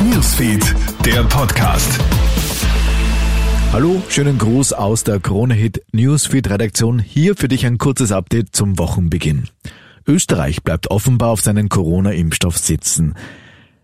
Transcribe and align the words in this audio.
Newsfeed, 0.00 0.74
der 1.06 1.22
Podcast. 1.24 1.98
Hallo, 3.72 4.02
schönen 4.08 4.36
Gruß 4.36 4.72
aus 4.72 5.04
der 5.04 5.20
Krone 5.20 5.54
Hit 5.54 5.82
Newsfeed 5.92 6.50
Redaktion. 6.50 6.98
Hier 6.98 7.36
für 7.36 7.48
dich 7.48 7.64
ein 7.64 7.78
kurzes 7.78 8.12
Update 8.12 8.54
zum 8.54 8.78
Wochenbeginn. 8.78 9.48
Österreich 10.06 10.62
bleibt 10.62 10.90
offenbar 10.90 11.30
auf 11.30 11.40
seinen 11.40 11.68
Corona-Impfstoff 11.68 12.58
sitzen. 12.58 13.14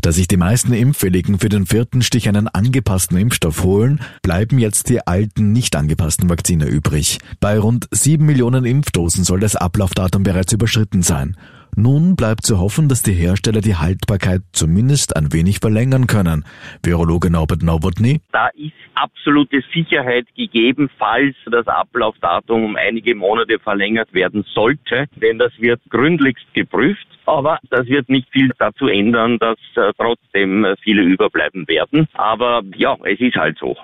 Da 0.00 0.12
sich 0.12 0.28
die 0.28 0.36
meisten 0.36 0.72
Impfwilligen 0.72 1.38
für 1.38 1.48
den 1.48 1.66
vierten 1.66 2.02
Stich 2.02 2.28
einen 2.28 2.48
angepassten 2.48 3.16
Impfstoff 3.16 3.64
holen, 3.64 4.00
bleiben 4.22 4.58
jetzt 4.58 4.88
die 4.90 5.06
alten 5.06 5.52
nicht 5.52 5.74
angepassten 5.74 6.28
Vakzine 6.28 6.66
übrig. 6.66 7.18
Bei 7.40 7.58
rund 7.58 7.88
sieben 7.90 8.26
Millionen 8.26 8.64
Impfdosen 8.64 9.24
soll 9.24 9.40
das 9.40 9.56
Ablaufdatum 9.56 10.22
bereits 10.22 10.52
überschritten 10.52 11.02
sein. 11.02 11.36
Nun 11.80 12.16
bleibt 12.16 12.44
zu 12.44 12.58
hoffen, 12.58 12.88
dass 12.88 13.02
die 13.02 13.12
Hersteller 13.12 13.60
die 13.60 13.76
Haltbarkeit 13.76 14.40
zumindest 14.50 15.16
ein 15.16 15.32
wenig 15.32 15.60
verlängern 15.60 16.08
können. 16.08 16.44
Virologe 16.82 17.30
Norbert 17.30 17.62
Nowotny. 17.62 18.20
Da 18.32 18.48
ist 18.48 18.72
absolute 18.96 19.62
Sicherheit 19.72 20.26
gegeben, 20.34 20.90
falls 20.98 21.36
das 21.48 21.68
Ablaufdatum 21.68 22.64
um 22.64 22.74
einige 22.74 23.14
Monate 23.14 23.60
verlängert 23.60 24.12
werden 24.12 24.44
sollte, 24.52 25.06
denn 25.22 25.38
das 25.38 25.52
wird 25.60 25.80
gründlichst 25.88 26.52
geprüft. 26.52 27.06
Aber 27.26 27.60
das 27.70 27.86
wird 27.86 28.08
nicht 28.08 28.28
viel 28.32 28.50
dazu 28.58 28.88
ändern, 28.88 29.38
dass 29.38 29.58
äh, 29.76 29.92
trotzdem 29.96 30.64
äh, 30.64 30.74
viele 30.82 31.02
überbleiben 31.02 31.68
werden. 31.68 32.08
Aber 32.14 32.62
ja, 32.74 32.96
es 33.04 33.20
ist 33.20 33.36
halt 33.36 33.56
so. 33.56 33.76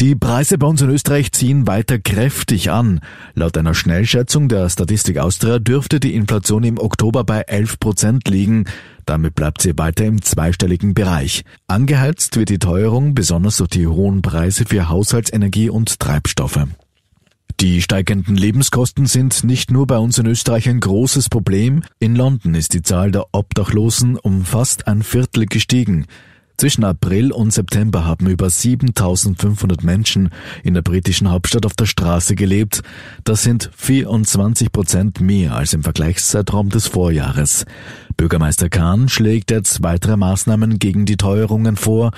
Die 0.00 0.14
Preise 0.14 0.58
bei 0.58 0.66
uns 0.68 0.80
in 0.80 0.90
Österreich 0.90 1.32
ziehen 1.32 1.66
weiter 1.66 1.98
kräftig 1.98 2.70
an. 2.70 3.00
Laut 3.34 3.58
einer 3.58 3.74
Schnellschätzung 3.74 4.48
der 4.48 4.68
Statistik 4.68 5.18
Austria 5.18 5.58
dürfte 5.58 5.98
die 5.98 6.14
Inflation 6.14 6.62
im 6.62 6.78
Oktober 6.78 7.24
bei 7.24 7.40
11 7.40 7.80
Prozent 7.80 8.28
liegen. 8.28 8.66
Damit 9.06 9.34
bleibt 9.34 9.60
sie 9.60 9.76
weiter 9.76 10.04
im 10.04 10.22
zweistelligen 10.22 10.94
Bereich. 10.94 11.42
Angeheizt 11.66 12.36
wird 12.36 12.48
die 12.48 12.60
Teuerung 12.60 13.14
besonders 13.14 13.56
durch 13.56 13.70
die 13.70 13.88
hohen 13.88 14.22
Preise 14.22 14.66
für 14.66 14.88
Haushaltsenergie 14.88 15.68
und 15.68 15.98
Treibstoffe. 15.98 16.68
Die 17.58 17.82
steigenden 17.82 18.36
Lebenskosten 18.36 19.06
sind 19.06 19.42
nicht 19.42 19.72
nur 19.72 19.88
bei 19.88 19.98
uns 19.98 20.16
in 20.16 20.26
Österreich 20.26 20.68
ein 20.68 20.78
großes 20.78 21.28
Problem. 21.28 21.82
In 21.98 22.14
London 22.14 22.54
ist 22.54 22.72
die 22.72 22.82
Zahl 22.82 23.10
der 23.10 23.26
Obdachlosen 23.32 24.16
um 24.16 24.44
fast 24.44 24.86
ein 24.86 25.02
Viertel 25.02 25.46
gestiegen. 25.46 26.06
Zwischen 26.58 26.82
April 26.82 27.30
und 27.30 27.52
September 27.52 28.04
haben 28.04 28.26
über 28.26 28.50
7500 28.50 29.84
Menschen 29.84 30.30
in 30.64 30.74
der 30.74 30.82
britischen 30.82 31.30
Hauptstadt 31.30 31.64
auf 31.64 31.74
der 31.74 31.86
Straße 31.86 32.34
gelebt. 32.34 32.82
Das 33.22 33.44
sind 33.44 33.70
24 33.76 34.72
Prozent 34.72 35.20
mehr 35.20 35.54
als 35.54 35.72
im 35.72 35.84
Vergleichszeitraum 35.84 36.70
des 36.70 36.88
Vorjahres. 36.88 37.64
Bürgermeister 38.16 38.68
Kahn 38.68 39.08
schlägt 39.08 39.52
jetzt 39.52 39.84
weitere 39.84 40.16
Maßnahmen 40.16 40.80
gegen 40.80 41.06
die 41.06 41.16
Teuerungen 41.16 41.76
vor. 41.76 42.10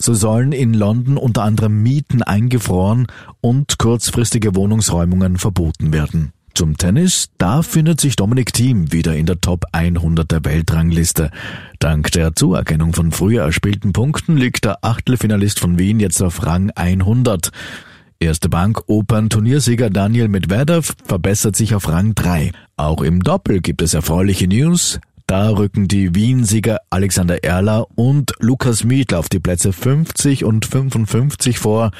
So 0.00 0.14
sollen 0.14 0.52
in 0.52 0.72
London 0.72 1.18
unter 1.18 1.42
anderem 1.42 1.82
Mieten 1.82 2.22
eingefroren 2.22 3.08
und 3.42 3.78
kurzfristige 3.78 4.54
Wohnungsräumungen 4.54 5.36
verboten 5.36 5.92
werden. 5.92 6.32
Zum 6.54 6.76
Tennis, 6.76 7.30
da 7.38 7.62
findet 7.62 8.00
sich 8.00 8.16
Dominik 8.16 8.52
Thiem 8.52 8.92
wieder 8.92 9.16
in 9.16 9.26
der 9.26 9.40
Top 9.40 9.64
100 9.72 10.30
der 10.30 10.44
Weltrangliste. 10.44 11.30
Dank 11.78 12.12
der 12.12 12.34
Zuerkennung 12.34 12.92
von 12.92 13.10
früher 13.10 13.44
erspielten 13.44 13.92
Punkten 13.92 14.36
liegt 14.36 14.64
der 14.64 14.84
Achtelfinalist 14.84 15.60
von 15.60 15.78
Wien 15.78 15.98
jetzt 15.98 16.22
auf 16.22 16.44
Rang 16.44 16.70
100. 16.74 17.50
Erste 18.20 18.48
Bank 18.48 18.82
Opern 18.86 19.30
Turniersieger 19.30 19.90
Daniel 19.90 20.28
Medvedev 20.28 20.94
verbessert 21.04 21.56
sich 21.56 21.74
auf 21.74 21.88
Rang 21.88 22.14
3. 22.14 22.52
Auch 22.76 23.00
im 23.00 23.22
Doppel 23.22 23.60
gibt 23.60 23.80
es 23.80 23.94
erfreuliche 23.94 24.46
News. 24.46 25.00
Da 25.26 25.48
rücken 25.48 25.88
die 25.88 26.14
Wien-Sieger 26.14 26.80
Alexander 26.90 27.42
Erler 27.42 27.86
und 27.94 28.32
Lukas 28.38 28.84
Mietl 28.84 29.14
auf 29.14 29.28
die 29.28 29.40
Plätze 29.40 29.72
50 29.72 30.44
und 30.44 30.66
55 30.66 31.58
vor. 31.58 31.92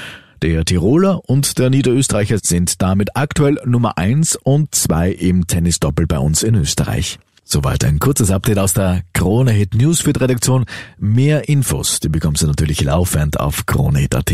Der 0.43 0.65
Tiroler 0.65 1.21
und 1.29 1.59
der 1.61 1.71
Niederösterreicher 1.71 2.39
sind 2.43 2.83
damit 2.83 3.17
aktuell 3.17 3.61
Nummer 3.65 3.97
eins 3.97 4.35
und 4.35 4.75
zwei 4.75 5.13
im 5.13 5.47
Tennisdoppel 5.47 6.09
bei 6.09 6.19
uns 6.19 6.43
in 6.43 6.57
Österreich. 6.57 7.21
Soweit 7.45 7.85
ein 7.85 8.01
kurzes 8.01 8.33
Update 8.33 8.59
aus 8.59 8.73
der 8.73 9.03
Krone 9.13 9.53
Hit 9.53 9.75
Newsfeed 9.75 10.21
Redaktion. 10.21 10.65
Mehr 10.99 11.49
Infos, 11.49 12.01
die 12.01 12.09
bekommst 12.09 12.43
du 12.43 12.49
natürlich 12.49 12.83
laufend 12.83 13.39
auf 13.39 13.67
kronehit.at. 13.67 14.33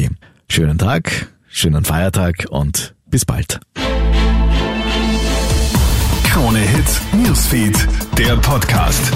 Schönen 0.48 0.78
Tag, 0.78 1.28
schönen 1.46 1.84
Feiertag 1.84 2.46
und 2.48 2.94
bis 3.06 3.26
bald. 3.26 3.60
Krone 6.24 6.60
Hit 6.60 6.86
Newsfeed, 7.12 7.86
der 8.16 8.36
Podcast. 8.36 9.12